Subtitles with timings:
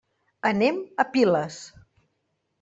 [0.51, 1.61] Anem a Piles.